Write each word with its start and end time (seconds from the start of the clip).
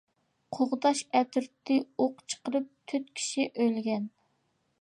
قوغداش 0.55 1.01
ئەترىتى 1.19 1.77
ئوق 2.05 2.25
چىقىرىپ 2.33 2.73
تۆت 2.93 3.15
كىشى 3.21 3.49
ئۆلگەن. 3.55 4.13